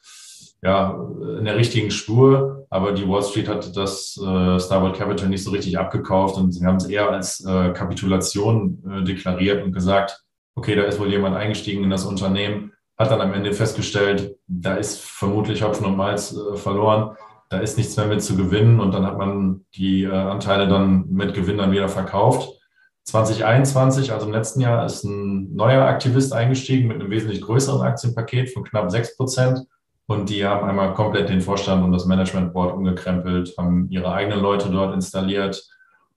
ja, 0.62 1.08
in 1.38 1.46
der 1.46 1.56
richtigen 1.56 1.90
Spur, 1.92 2.66
aber 2.70 2.92
die 2.92 3.08
Wall 3.08 3.24
Street 3.24 3.48
hat 3.48 3.76
das 3.76 4.18
äh, 4.18 4.60
Starboard 4.60 4.98
Capital 4.98 5.30
nicht 5.30 5.44
so 5.44 5.52
richtig 5.52 5.78
abgekauft 5.78 6.38
und 6.38 6.52
sie 6.52 6.66
haben 6.66 6.76
es 6.76 6.86
eher 6.86 7.10
als 7.10 7.44
äh, 7.46 7.72
Kapitulation 7.72 8.84
äh, 8.90 9.04
deklariert 9.04 9.64
und 9.64 9.72
gesagt, 9.72 10.22
okay, 10.56 10.76
da 10.76 10.84
ist 10.84 11.00
wohl 11.00 11.10
jemand 11.10 11.36
eingestiegen 11.36 11.84
in 11.84 11.90
das 11.90 12.06
Unternehmen, 12.06 12.74
hat 12.98 13.12
dann 13.12 13.22
am 13.22 13.34
Ende 13.34 13.54
festgestellt, 13.54 14.36
da 14.48 14.76
ist 14.76 15.00
vermutlich 15.00 15.64
Hopfen 15.64 15.86
und 15.86 15.96
Malz 15.96 16.36
äh, 16.36 16.58
verloren, 16.58 17.16
da 17.50 17.60
ist 17.60 17.78
nichts 17.78 17.96
mehr 17.96 18.08
mit 18.08 18.22
zu 18.22 18.36
gewinnen 18.36 18.80
und 18.82 18.94
dann 18.94 19.06
hat 19.06 19.18
man 19.18 19.66
die 19.76 20.04
äh, 20.04 20.12
Anteile 20.12 20.68
dann 20.68 21.06
mit 21.10 21.34
Gewinn 21.34 21.58
dann 21.58 21.72
wieder 21.72 21.88
verkauft. 21.88 22.60
2021, 23.06 24.12
also 24.12 24.28
im 24.28 24.34
letzten 24.34 24.62
Jahr, 24.62 24.86
ist 24.86 25.04
ein 25.04 25.56
neuer 25.56 25.86
Aktivist 25.86 26.34
eingestiegen 26.34 26.90
mit 26.90 27.00
einem 27.00 27.10
wesentlich 27.10 27.42
größeren 27.42 27.82
Aktienpaket 27.82 28.52
von 28.52 28.64
knapp 28.64 28.92
6 28.92 29.18
Prozent 29.18 29.66
und 30.10 30.30
die 30.30 30.44
haben 30.44 30.68
einmal 30.68 30.96
komplett 30.96 31.30
den 31.30 31.40
Vorstand 31.40 31.84
und 31.84 31.92
das 31.92 32.06
Management 32.08 32.52
Board 32.52 32.74
umgekrempelt, 32.74 33.54
haben 33.60 33.88
ihre 33.92 34.12
eigenen 34.12 34.40
Leute 34.40 34.72
dort 34.72 34.92
installiert. 34.96 35.64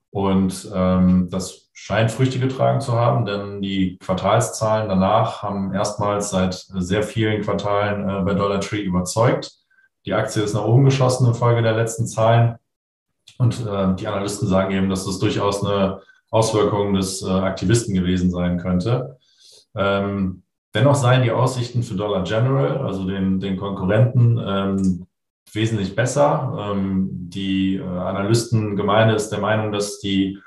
Und 0.09 0.67
ähm, 0.73 1.29
das 1.29 1.69
scheint 1.73 2.11
Früchte 2.11 2.39
getragen 2.39 2.81
zu 2.81 2.93
haben, 2.93 3.23
denn 3.25 3.61
die 3.61 3.99
Quartalszahlen 3.99 4.89
danach 4.89 5.43
haben 5.43 5.75
erstmals 5.75 6.31
seit 6.31 6.55
sehr 6.55 7.03
vielen 7.03 7.43
Quartalen 7.43 8.09
äh, 8.09 8.21
bei 8.23 8.33
Dollar 8.33 8.61
Tree 8.61 8.81
überzeugt. 8.81 9.51
Die 10.07 10.13
Aktie 10.13 10.41
ist 10.41 10.55
nach 10.55 10.65
oben 10.65 10.85
geschossen 10.85 11.27
infolge 11.27 11.61
der 11.61 11.75
letzten 11.75 12.07
Zahlen. 12.07 12.55
Und 13.37 13.63
äh, 13.63 13.93
die 13.93 14.07
Analysten 14.07 14.47
sagen 14.47 14.73
eben, 14.73 14.89
dass 14.89 15.05
das 15.05 15.19
durchaus 15.19 15.63
eine 15.63 16.01
Auswirkung 16.31 16.95
des 16.95 17.21
äh, 17.21 17.29
Aktivisten 17.29 17.93
gewesen 17.93 18.31
sein 18.31 18.57
könnte. 18.57 19.19
Ähm, 19.75 20.42
dennoch 20.73 20.95
seien 20.95 21.23
die 21.23 21.31
Aussichten 21.31 21.83
für 21.83 21.95
Dollar 21.95 22.23
General, 22.23 22.77
also 22.79 23.05
den, 23.05 23.39
den 23.39 23.57
Konkurrenten, 23.57 24.39
ähm, 24.45 25.05
wesentlich 25.51 25.95
besser. 25.95 26.71
Ähm, 26.71 27.09
die 27.11 27.75
äh, 27.75 27.83
Analystengemeinde 27.83 29.15
ist 29.15 29.29
der 29.29 29.39
Meinung, 29.39 29.71
dass 29.71 29.99
die 29.99 30.39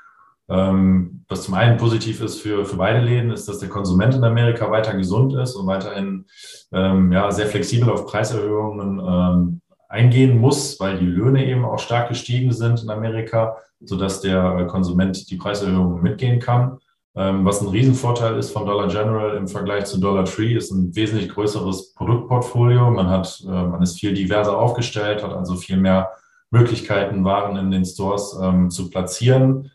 ähm, 0.49 1.25
was 1.27 1.43
zum 1.43 1.55
einen 1.55 1.77
positiv 1.77 2.21
ist 2.21 2.41
für, 2.41 2.65
für 2.65 2.77
beide 2.77 2.99
Läden, 2.99 3.31
ist, 3.31 3.49
dass 3.49 3.59
der 3.59 3.69
Konsument 3.69 4.15
in 4.15 4.23
Amerika 4.23 4.71
weiter 4.71 4.95
gesund 4.95 5.33
ist 5.33 5.55
und 5.55 5.67
weiterhin 5.67 6.25
ähm, 6.71 7.11
ja, 7.11 7.29
sehr 7.31 7.47
flexibel 7.47 7.89
auf 7.89 8.05
Preiserhöhungen 8.05 8.99
ähm, 8.99 9.61
eingehen 9.89 10.37
muss, 10.37 10.79
weil 10.79 10.99
die 10.99 11.05
Löhne 11.05 11.45
eben 11.45 11.65
auch 11.65 11.79
stark 11.79 12.09
gestiegen 12.09 12.53
sind 12.53 12.81
in 12.81 12.89
Amerika, 12.89 13.57
sodass 13.81 14.21
der 14.21 14.67
Konsument 14.67 15.29
die 15.29 15.35
Preiserhöhungen 15.35 16.01
mitgehen 16.01 16.39
kann. 16.39 16.77
Ähm, 17.17 17.43
was 17.45 17.61
ein 17.61 17.67
Riesenvorteil 17.69 18.37
ist 18.37 18.51
von 18.51 18.67
Dollar 18.67 18.87
General 18.87 19.35
im 19.35 19.47
Vergleich 19.47 19.85
zu 19.85 19.99
Dollar 19.99 20.25
Tree, 20.25 20.53
ist 20.53 20.71
ein 20.71 20.95
wesentlich 20.95 21.29
größeres 21.29 21.95
Produktportfolio. 21.95 22.91
Man 22.91 23.09
hat, 23.09 23.43
äh, 23.43 23.49
man 23.49 23.81
ist 23.81 23.99
viel 23.99 24.13
diverser 24.13 24.57
aufgestellt, 24.57 25.23
hat 25.23 25.33
also 25.33 25.55
viel 25.55 25.77
mehr 25.77 26.11
Möglichkeiten, 26.51 27.25
Waren 27.25 27.57
in 27.57 27.71
den 27.71 27.85
Stores 27.85 28.37
ähm, 28.41 28.69
zu 28.69 28.91
platzieren. 28.91 29.71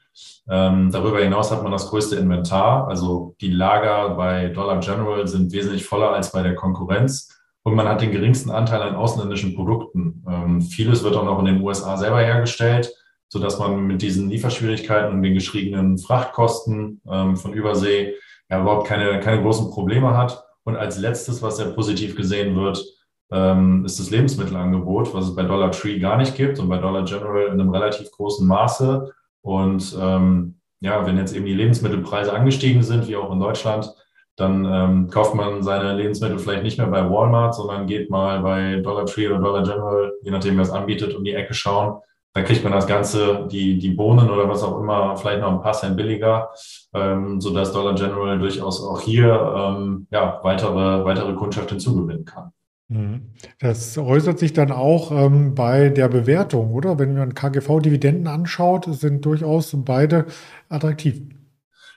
Ähm, 0.49 0.91
darüber 0.93 1.19
hinaus 1.21 1.51
hat 1.51 1.65
man 1.65 1.73
das 1.73 1.89
größte 1.89 2.17
Inventar. 2.17 2.87
Also 2.87 3.35
die 3.41 3.51
Lager 3.51 4.11
bei 4.11 4.49
Dollar 4.49 4.79
General 4.79 5.27
sind 5.27 5.53
wesentlich 5.53 5.85
voller 5.85 6.11
als 6.11 6.31
bei 6.31 6.43
der 6.43 6.55
Konkurrenz. 6.55 7.29
Und 7.65 7.75
man 7.75 7.89
hat 7.89 8.01
den 8.01 8.13
geringsten 8.13 8.51
Anteil 8.51 8.83
an 8.83 8.95
ausländischen 8.95 9.55
Produkten. 9.55 10.25
Ähm, 10.29 10.61
vieles 10.63 11.03
wird 11.03 11.17
auch 11.17 11.25
noch 11.25 11.41
in 11.41 11.47
den 11.47 11.61
USA 11.61 11.97
selber 11.97 12.21
hergestellt, 12.21 12.93
sodass 13.33 13.59
man 13.59 13.87
mit 13.87 14.03
diesen 14.03 14.29
Lieferschwierigkeiten 14.29 15.11
und 15.11 15.23
den 15.23 15.33
geschriebenen 15.33 15.97
Frachtkosten 15.97 17.01
ähm, 17.11 17.35
von 17.39 17.55
Übersee 17.55 18.13
ja 18.51 18.61
überhaupt 18.61 18.87
keine, 18.87 19.21
keine 19.21 19.41
großen 19.41 19.71
Probleme 19.71 20.15
hat. 20.15 20.45
Und 20.65 20.77
als 20.77 20.99
letztes, 20.99 21.41
was 21.41 21.57
sehr 21.57 21.71
positiv 21.71 22.15
gesehen 22.15 22.55
wird, 22.57 22.85
ähm, 23.31 23.87
ist 23.87 23.99
das 23.99 24.11
Lebensmittelangebot, 24.11 25.15
was 25.15 25.29
es 25.29 25.35
bei 25.35 25.45
Dollar 25.45 25.71
Tree 25.71 25.99
gar 25.99 26.19
nicht 26.19 26.37
gibt 26.37 26.59
und 26.59 26.69
bei 26.69 26.77
Dollar 26.77 27.07
General 27.07 27.47
in 27.47 27.59
einem 27.59 27.71
relativ 27.71 28.11
großen 28.11 28.47
Maße. 28.47 29.11
Und 29.41 29.97
ähm, 29.99 30.57
ja, 30.81 31.07
wenn 31.07 31.17
jetzt 31.17 31.35
eben 31.35 31.47
die 31.47 31.55
Lebensmittelpreise 31.55 32.35
angestiegen 32.35 32.83
sind, 32.83 33.09
wie 33.09 33.17
auch 33.17 33.33
in 33.33 33.41
Deutschland, 33.41 33.95
dann 34.37 34.67
ähm, 34.67 35.09
kauft 35.09 35.35
man 35.35 35.63
seine 35.63 35.97
Lebensmittel 35.97 36.39
vielleicht 36.39 36.65
nicht 36.65 36.77
mehr 36.77 36.89
bei 36.89 37.09
Walmart, 37.09 37.55
sondern 37.55 37.87
geht 37.87 38.11
mal 38.11 38.41
bei 38.41 38.77
Dollar 38.83 39.07
Tree 39.07 39.27
oder 39.29 39.39
Dollar 39.39 39.63
General, 39.63 40.13
je 40.21 40.31
nachdem, 40.31 40.57
wer 40.57 40.65
es 40.65 40.71
anbietet, 40.71 41.15
um 41.15 41.25
die 41.25 41.33
Ecke 41.33 41.55
schauen. 41.55 41.99
Da 42.35 42.43
kriegt 42.43 42.65
man 42.65 42.73
das 42.73 42.87
Ganze, 42.87 43.47
die, 43.51 43.79
die 43.79 43.91
Bohnen 43.91 44.31
oder 44.31 44.49
was 44.49 44.63
auch 44.63 44.81
immer, 44.81 45.17
vielleicht 45.17 45.41
noch 45.41 45.53
ein 45.53 45.61
paar 45.61 45.75
Cent 45.75 45.97
billiger, 45.97 46.51
ähm, 46.95 47.41
sodass 47.41 47.73
Dollar 47.73 47.95
General 47.95 48.39
durchaus 48.39 48.83
auch 48.83 49.01
hier 49.01 49.55
ähm, 49.57 50.07
ja, 50.11 50.41
weitere, 50.43 51.05
weitere 51.05 51.35
Kundschaft 51.35 51.71
hinzugewinnen 51.71 52.25
kann. 52.25 52.53
Mhm. 52.89 53.33
Das 53.61 53.97
äußert 53.99 54.39
sich 54.39 54.53
dann 54.55 54.73
auch 54.73 55.13
ähm, 55.13 55.55
bei 55.55 55.91
der 55.91 56.09
Bewertung, 56.09 56.73
oder? 56.73 56.99
Wenn 56.99 57.15
man 57.15 57.35
KGV-Dividenden 57.35 58.27
anschaut, 58.27 58.87
sind 58.89 59.25
durchaus 59.25 59.75
beide 59.85 60.27
attraktiv. 60.71 61.21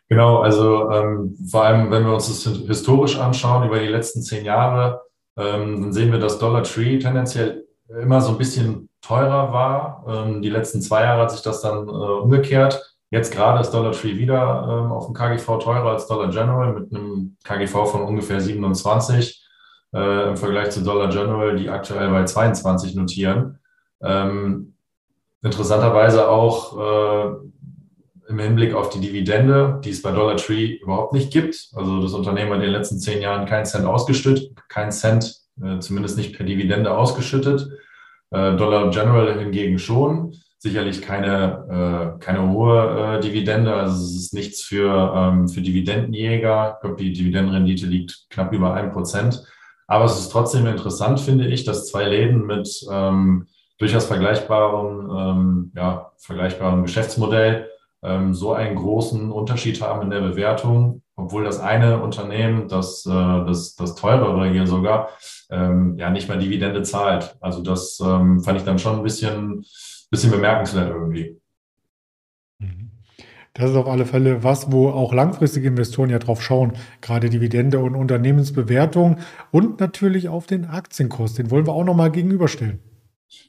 Genau, 0.07 0.39
also 0.39 0.91
ähm, 0.91 1.35
vor 1.49 1.63
allem, 1.63 1.91
wenn 1.91 2.05
wir 2.05 2.13
uns 2.13 2.27
das 2.27 2.53
historisch 2.67 3.17
anschauen, 3.17 3.67
über 3.67 3.79
die 3.79 3.87
letzten 3.87 4.21
zehn 4.21 4.45
Jahre, 4.45 5.01
ähm, 5.37 5.81
dann 5.81 5.93
sehen 5.93 6.11
wir, 6.11 6.19
dass 6.19 6.39
Dollar 6.39 6.63
Tree 6.63 6.99
tendenziell 6.99 7.64
immer 7.89 8.21
so 8.21 8.31
ein 8.31 8.37
bisschen 8.37 8.89
teurer 9.01 9.53
war. 9.53 10.05
Ähm, 10.07 10.41
die 10.41 10.49
letzten 10.49 10.81
zwei 10.81 11.03
Jahre 11.03 11.23
hat 11.23 11.31
sich 11.31 11.41
das 11.41 11.61
dann 11.61 11.87
äh, 11.87 11.91
umgekehrt. 11.91 12.95
Jetzt 13.11 13.31
gerade 13.31 13.61
ist 13.61 13.71
Dollar 13.71 13.91
Tree 13.91 14.17
wieder 14.17 14.67
ähm, 14.67 14.91
auf 14.91 15.05
dem 15.05 15.13
KGV 15.13 15.59
teurer 15.59 15.91
als 15.91 16.07
Dollar 16.07 16.29
General 16.29 16.73
mit 16.73 16.93
einem 16.93 17.37
KGV 17.43 17.85
von 17.85 18.01
ungefähr 18.01 18.41
27 18.41 19.47
äh, 19.93 20.29
im 20.29 20.37
Vergleich 20.37 20.71
zu 20.71 20.83
Dollar 20.83 21.09
General, 21.09 21.55
die 21.55 21.69
aktuell 21.69 22.09
bei 22.09 22.25
22 22.25 22.95
notieren. 22.95 23.59
Ähm, 24.01 24.75
interessanterweise 25.43 26.27
auch 26.27 26.77
äh, 26.77 27.35
im 28.27 28.39
Hinblick 28.39 28.73
auf 28.73 28.89
die 28.89 28.99
Dividende, 28.99 29.79
die 29.83 29.91
es 29.91 30.01
bei 30.01 30.11
Dollar 30.11 30.37
Tree 30.37 30.77
überhaupt 30.81 31.13
nicht 31.13 31.31
gibt. 31.31 31.69
Also 31.75 32.01
das 32.01 32.13
Unternehmen 32.13 32.49
hat 32.49 32.57
in 32.57 32.63
den 32.63 32.71
letzten 32.71 32.99
zehn 32.99 33.21
Jahren 33.21 33.45
keinen 33.45 33.65
Cent 33.65 33.85
ausgeschüttet, 33.85 34.51
keinen 34.67 34.91
Cent, 34.91 35.44
zumindest 35.79 36.17
nicht 36.17 36.35
per 36.35 36.45
Dividende 36.45 36.97
ausgeschüttet. 36.97 37.69
Äh, 38.31 38.55
Dollar 38.55 38.89
General 38.89 39.39
hingegen 39.39 39.79
schon. 39.79 40.35
Sicherlich 40.57 41.01
keine, 41.01 42.15
äh, 42.17 42.19
keine 42.19 42.51
hohe 42.51 43.17
äh, 43.17 43.21
Dividende, 43.21 43.73
also 43.73 43.95
es 44.03 44.15
ist 44.15 44.33
nichts 44.33 44.61
für, 44.61 45.13
ähm, 45.15 45.47
für 45.47 45.61
Dividendenjäger. 45.61 46.75
Ich 46.75 46.81
glaube, 46.81 47.01
die 47.01 47.13
Dividendenrendite 47.13 47.85
liegt 47.85 48.25
knapp 48.29 48.51
über 48.51 48.73
ein 48.73 48.91
Prozent. 48.91 49.43
Aber 49.87 50.05
es 50.05 50.17
ist 50.17 50.29
trotzdem 50.29 50.65
interessant, 50.65 51.19
finde 51.19 51.47
ich, 51.47 51.63
dass 51.65 51.87
zwei 51.87 52.05
Läden 52.05 52.47
mit 52.47 52.67
ähm, 52.91 53.47
durchaus 53.77 54.05
vergleichbarem, 54.05 55.09
ähm, 55.11 55.71
ja, 55.75 56.11
vergleichbarem 56.17 56.81
Geschäftsmodell 56.81 57.69
ähm, 58.01 58.33
so 58.33 58.53
einen 58.53 58.75
großen 58.75 59.31
Unterschied 59.31 59.81
haben 59.81 60.01
in 60.03 60.09
der 60.09 60.21
Bewertung, 60.21 61.03
obwohl 61.15 61.43
das 61.43 61.59
eine 61.59 62.01
Unternehmen, 62.01 62.67
das, 62.67 63.05
äh, 63.05 63.09
das, 63.09 63.75
das 63.75 63.95
teurere 63.95 64.49
hier 64.49 64.67
sogar, 64.67 65.09
ähm, 65.49 65.95
ja 65.97 66.09
nicht 66.09 66.27
mal 66.27 66.37
Dividende 66.37 66.83
zahlt. 66.83 67.37
Also 67.39 67.61
das 67.61 67.99
ähm, 68.03 68.41
fand 68.41 68.57
ich 68.57 68.65
dann 68.65 68.79
schon 68.79 68.97
ein 68.97 69.03
bisschen, 69.03 69.65
bisschen 70.09 70.31
bemerkenswert 70.31 70.89
irgendwie. 70.89 71.39
Mhm. 72.59 72.91
Das 73.53 73.69
ist 73.69 73.77
auf 73.77 73.87
alle 73.87 74.05
Fälle 74.05 74.43
was, 74.43 74.71
wo 74.73 74.89
auch 74.89 75.13
langfristige 75.13 75.69
Investoren 75.69 76.09
ja 76.09 76.19
drauf 76.19 76.41
schauen. 76.41 76.73
Gerade 76.99 77.29
Dividende 77.29 77.79
und 77.79 77.95
Unternehmensbewertung 77.95 79.19
und 79.51 79.79
natürlich 79.79 80.27
auf 80.27 80.45
den 80.45 80.65
Aktienkurs. 80.65 81.35
Den 81.35 81.51
wollen 81.51 81.65
wir 81.65 81.73
auch 81.73 81.85
nochmal 81.85 82.11
gegenüberstellen. 82.11 82.81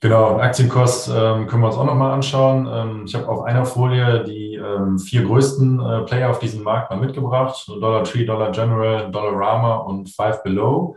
Genau, 0.01 0.39
Aktienkurs 0.39 1.09
ähm, 1.09 1.47
können 1.47 1.63
wir 1.63 1.69
uns 1.69 1.77
auch 1.77 1.85
nochmal 1.85 2.13
anschauen. 2.13 2.69
Ähm, 2.71 3.05
ich 3.07 3.15
habe 3.15 3.29
auf 3.29 3.43
einer 3.43 3.65
Folie 3.65 4.25
die 4.25 4.55
ähm, 4.55 4.99
vier 4.99 5.25
größten 5.25 5.81
äh, 5.81 6.03
Player 6.03 6.31
auf 6.31 6.39
diesem 6.39 6.63
Markt 6.63 6.91
mal 6.91 7.01
mitgebracht. 7.01 7.67
Dollar 7.67 8.05
Tree, 8.05 8.25
Dollar 8.25 8.53
General, 8.53 9.11
Dollarama 9.11 9.77
und 9.77 10.11
Five 10.11 10.43
Below. 10.43 10.97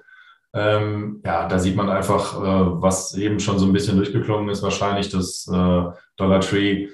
Ähm, 0.54 1.22
ja, 1.26 1.48
da 1.48 1.60
sieht 1.60 1.76
man 1.76 1.90
einfach, 1.90 2.36
äh, 2.36 2.82
was 2.82 3.14
eben 3.16 3.40
schon 3.40 3.60
so 3.60 3.66
ein 3.66 3.74
bisschen 3.74 3.98
durchgeklungen 3.98 4.50
ist, 4.50 4.64
wahrscheinlich, 4.64 5.10
dass 5.10 5.48
äh, 5.48 5.84
Dollar 6.18 6.42
Tree 6.42 6.90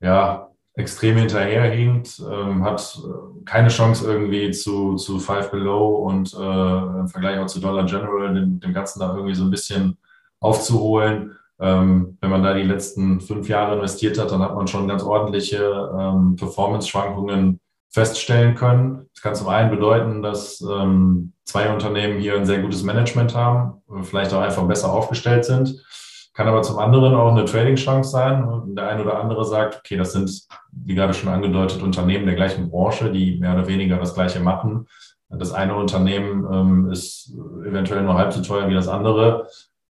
ja 0.00 0.48
extrem 0.74 1.16
hinterherhinkt, 1.16 2.20
ähm, 2.30 2.64
hat 2.64 2.98
äh, 3.02 3.44
keine 3.44 3.68
Chance 3.68 4.10
irgendwie 4.10 4.50
zu, 4.50 4.96
zu 4.96 5.18
Five 5.18 5.50
Below 5.50 6.06
und 6.06 6.34
äh, 6.34 7.00
im 7.00 7.08
Vergleich 7.08 7.38
auch 7.38 7.46
zu 7.46 7.60
Dollar 7.60 7.84
General 7.84 8.34
dem, 8.34 8.60
dem 8.60 8.72
Ganzen 8.72 9.00
da 9.00 9.14
irgendwie 9.14 9.34
so 9.34 9.44
ein 9.44 9.50
bisschen 9.50 9.96
aufzuholen. 10.40 11.36
Ähm, 11.60 12.16
wenn 12.20 12.30
man 12.30 12.42
da 12.42 12.54
die 12.54 12.62
letzten 12.62 13.20
fünf 13.20 13.48
Jahre 13.48 13.74
investiert 13.74 14.18
hat, 14.18 14.32
dann 14.32 14.42
hat 14.42 14.54
man 14.54 14.66
schon 14.66 14.88
ganz 14.88 15.02
ordentliche 15.02 15.90
ähm, 15.98 16.36
Performance-Schwankungen 16.36 17.60
feststellen 17.90 18.54
können. 18.54 19.06
Das 19.14 19.22
kann 19.22 19.34
zum 19.34 19.48
einen 19.48 19.70
bedeuten, 19.70 20.22
dass 20.22 20.60
ähm, 20.62 21.34
zwei 21.44 21.70
Unternehmen 21.72 22.18
hier 22.20 22.36
ein 22.36 22.46
sehr 22.46 22.62
gutes 22.62 22.82
Management 22.82 23.34
haben, 23.34 23.82
vielleicht 24.02 24.32
auch 24.32 24.40
einfach 24.40 24.66
besser 24.66 24.92
aufgestellt 24.92 25.44
sind. 25.44 25.84
Kann 26.32 26.48
aber 26.48 26.62
zum 26.62 26.78
anderen 26.78 27.14
auch 27.14 27.32
eine 27.32 27.44
Trading-Chance 27.44 28.10
sein. 28.10 28.74
Der 28.76 28.88
eine 28.88 29.02
oder 29.02 29.20
andere 29.20 29.44
sagt, 29.44 29.76
okay, 29.78 29.96
das 29.96 30.12
sind, 30.12 30.46
wie 30.72 30.94
gerade 30.94 31.12
schon 31.12 31.28
angedeutet, 31.28 31.82
Unternehmen 31.82 32.24
der 32.24 32.36
gleichen 32.36 32.70
Branche, 32.70 33.10
die 33.10 33.38
mehr 33.38 33.52
oder 33.52 33.66
weniger 33.66 33.98
das 33.98 34.14
Gleiche 34.14 34.40
machen. 34.40 34.86
Das 35.28 35.52
eine 35.52 35.74
Unternehmen 35.74 36.46
ähm, 36.50 36.90
ist 36.90 37.32
eventuell 37.66 38.02
nur 38.02 38.14
halb 38.14 38.32
so 38.32 38.40
teuer 38.42 38.68
wie 38.68 38.74
das 38.74 38.88
andere 38.88 39.48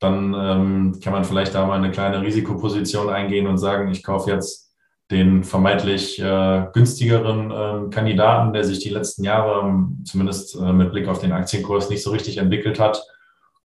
dann 0.03 0.33
ähm, 0.33 0.99
kann 1.01 1.13
man 1.13 1.23
vielleicht 1.23 1.55
da 1.55 1.65
mal 1.65 1.77
eine 1.77 1.91
kleine 1.91 2.21
Risikoposition 2.21 3.09
eingehen 3.09 3.47
und 3.47 3.57
sagen, 3.57 3.89
ich 3.89 4.03
kaufe 4.03 4.29
jetzt 4.29 4.63
den 5.11 5.43
vermeintlich 5.43 6.19
äh, 6.19 6.67
günstigeren 6.73 7.51
äh, 7.51 7.89
Kandidaten, 7.89 8.53
der 8.53 8.63
sich 8.63 8.79
die 8.79 8.89
letzten 8.89 9.23
Jahre 9.23 9.67
ähm, 9.67 10.03
zumindest 10.05 10.55
äh, 10.55 10.73
mit 10.73 10.91
Blick 10.91 11.07
auf 11.07 11.19
den 11.19 11.31
Aktienkurs 11.31 11.89
nicht 11.89 12.03
so 12.03 12.11
richtig 12.11 12.37
entwickelt 12.37 12.79
hat. 12.79 13.03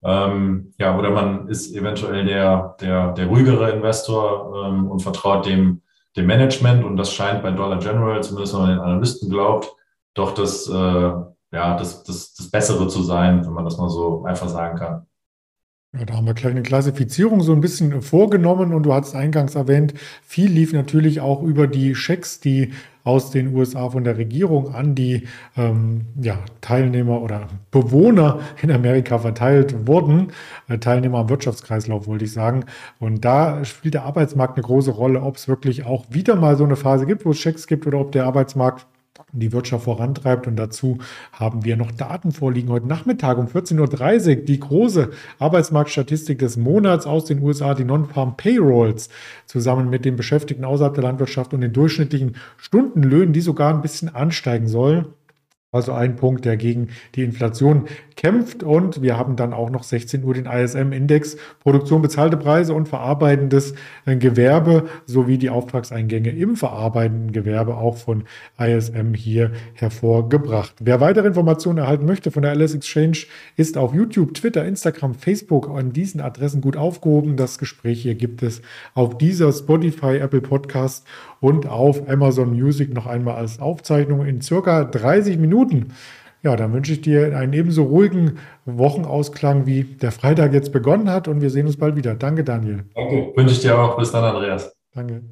Ähm, 0.05 0.73
ja, 0.78 0.99
oder 0.99 1.11
man 1.11 1.49
ist 1.49 1.75
eventuell 1.75 2.25
der, 2.25 2.76
der, 2.81 3.12
der 3.12 3.26
ruhigere 3.26 3.71
Investor 3.71 4.66
ähm, 4.66 4.90
und 4.90 5.00
vertraut 5.00 5.47
dem, 5.47 5.83
dem 6.16 6.26
Management 6.26 6.85
und 6.85 6.97
das 6.97 7.12
scheint 7.12 7.43
bei 7.43 7.50
Dollar 7.50 7.78
General, 7.78 8.23
zumindest 8.23 8.55
wenn 8.55 8.61
man 8.61 8.71
den 8.71 8.81
Analysten 8.81 9.31
glaubt, 9.31 9.73
doch 10.14 10.33
das, 10.33 10.69
äh, 10.69 10.73
ja, 10.73 11.76
das, 11.76 12.02
das, 12.02 12.35
das 12.35 12.50
Bessere 12.50 12.88
zu 12.88 13.02
sein, 13.02 13.45
wenn 13.45 13.52
man 13.52 13.64
das 13.64 13.78
mal 13.78 13.88
so 13.88 14.25
einfach 14.25 14.49
sagen 14.49 14.78
kann. 14.78 15.07
Ja, 15.93 16.05
da 16.05 16.14
haben 16.14 16.26
wir 16.26 16.35
gleich 16.35 16.52
eine 16.52 16.62
Klassifizierung 16.62 17.40
so 17.40 17.52
ein 17.52 17.61
bisschen 17.61 18.02
vorgenommen 18.02 18.75
und 18.75 18.83
du 18.83 18.93
hast 18.93 19.14
eingangs 19.14 19.55
erwähnt, 19.55 19.95
viel 20.23 20.50
lief 20.50 20.73
natürlich 20.73 21.21
auch 21.21 21.43
über 21.43 21.66
die 21.66 21.95
Schecks, 21.95 22.40
die 22.40 22.73
aus 23.02 23.31
den 23.31 23.55
USA 23.55 23.88
von 23.88 24.02
der 24.02 24.19
Regierung 24.19 24.75
an 24.75 24.95
die 24.97 25.28
ähm, 25.57 26.07
ja, 26.21 26.40
Teilnehmer 26.61 27.23
oder 27.23 27.47
Bewohner 27.71 28.40
in 28.61 28.73
Amerika 28.73 29.19
verteilt 29.19 29.87
wurden. 29.87 30.33
Äh, 30.69 30.78
Teilnehmer 30.78 31.19
am 31.19 31.28
Wirtschaftskreislauf, 31.28 32.09
wollte 32.09 32.25
ich 32.25 32.33
sagen. 32.33 32.64
Und 32.99 33.25
da 33.25 33.64
spielt 33.64 33.95
der 33.95 34.05
Arbeitsmarkt 34.05 34.57
eine 34.57 34.66
große 34.66 34.90
Rolle, 34.90 35.23
ob 35.23 35.37
es 35.37 35.47
wirklich 35.47 35.87
auch 35.87 36.05
wieder 36.11 36.35
mal 36.35 36.57
so 36.57 36.64
eine 36.64 36.76
Phase 36.76 37.07
gibt, 37.07 37.25
wo 37.25 37.31
es 37.31 37.38
Schecks 37.38 37.69
gibt 37.69 37.87
oder 37.87 38.00
ob 38.00 38.11
der 38.11 38.25
Arbeitsmarkt 38.26 38.87
die 39.40 39.52
Wirtschaft 39.52 39.85
vorantreibt. 39.85 40.47
Und 40.47 40.57
dazu 40.57 40.99
haben 41.33 41.64
wir 41.64 41.76
noch 41.76 41.90
Daten 41.90 42.33
vorliegen 42.33 42.71
heute 42.71 42.87
Nachmittag 42.87 43.38
um 43.38 43.47
14.30 43.47 44.28
Uhr. 44.28 44.45
Die 44.45 44.61
große 44.61 45.11
Arbeitsmarktstatistik 45.38 46.38
des 46.38 46.57
Monats 46.57 47.07
aus 47.07 47.25
den 47.25 47.43
USA, 47.43 47.75
die 47.75 47.85
Non-Farm 47.85 48.37
Payrolls, 48.37 49.09
zusammen 49.47 49.90
mit 49.90 50.05
den 50.05 50.16
Beschäftigten 50.16 50.64
außerhalb 50.64 50.95
der 50.95 51.05
Landwirtschaft 51.05 51.55
und 51.55 51.61
den 51.61 51.73
durchschnittlichen 51.73 52.37
Stundenlöhnen, 52.57 53.33
die 53.33 53.40
sogar 53.40 53.75
ein 53.75 53.83
bisschen 53.83 54.14
ansteigen 54.14 54.69
sollen. 54.69 55.07
Also 55.76 55.92
ein 55.92 56.16
Punkt, 56.16 56.45
der 56.45 56.56
gegen 56.56 56.88
die 57.14 57.23
Inflation 57.23 57.85
kämpft. 58.16 58.62
Und 58.62 59.02
wir 59.02 59.16
haben 59.16 59.37
dann 59.37 59.52
auch 59.52 59.71
noch 59.71 59.83
16 59.83 60.25
Uhr 60.25 60.35
den 60.35 60.47
ISM-Index, 60.47 61.37
Produktion, 61.61 62.02
bezahlte 62.02 62.37
Preise 62.37 62.75
und 62.75 62.88
verarbeitendes 62.88 63.75
äh, 64.06 64.16
Gewerbe 64.16 64.85
sowie 65.04 65.38
die 65.38 65.50
Auftragseingänge 65.50 66.30
im 66.30 66.56
verarbeitenden 66.56 67.33
Gewerbe 67.33 67.76
auch 67.76 67.97
von 67.97 68.25
ISM 68.59 69.14
hier 69.14 69.52
hervorgebracht. 69.75 70.75
Wer 70.80 71.00
weitere 71.00 71.28
Informationen 71.28 71.78
erhalten 71.78 72.06
möchte 72.06 72.30
von 72.30 72.42
der 72.42 72.54
LS 72.54 72.75
Exchange, 72.75 73.18
ist 73.56 73.76
auf 73.76 73.95
YouTube, 73.95 74.35
Twitter, 74.35 74.64
Instagram, 74.64 75.14
Facebook 75.14 75.68
an 75.68 75.92
diesen 75.92 76.21
Adressen 76.21 76.61
gut 76.61 76.76
aufgehoben. 76.76 77.37
Das 77.37 77.59
Gespräch 77.59 78.02
hier 78.02 78.14
gibt 78.14 78.42
es 78.42 78.62
auf 78.95 79.18
dieser 79.18 79.52
Spotify, 79.52 80.16
Apple 80.16 80.40
Podcast 80.40 81.06
und 81.40 81.66
auf 81.66 82.09
Amazon 82.09 82.52
Music 82.52 82.95
noch 82.95 83.06
einmal 83.06 83.37
als 83.37 83.61
Aufzeichnung 83.61 84.25
in 84.25 84.40
circa 84.40 84.85
30 84.85 85.38
Minuten. 85.68 85.94
Ja, 86.42 86.54
dann 86.54 86.73
wünsche 86.73 86.92
ich 86.92 87.00
dir 87.00 87.37
einen 87.37 87.52
ebenso 87.52 87.82
ruhigen 87.85 88.38
Wochenausklang, 88.66 89.66
wie 89.66 89.82
der 89.82 90.12
Freitag 90.12 90.52
jetzt 90.52 90.70
begonnen 90.70 91.11
hat 91.11 91.28
und 91.28 91.40
wir 91.40 91.50
sehen 91.50 91.66
uns 91.66 91.76
bald 91.76 91.96
wieder. 91.96 92.14
Danke, 92.14 92.44
Daniel. 92.44 92.85
Danke, 92.94 93.32
wünsche 93.35 93.54
ich 93.54 93.61
dir 93.61 93.78
auch. 93.78 93.96
Bis 93.99 94.12
dann, 94.12 94.23
Andreas. 94.23 94.73
Danke. 94.94 95.23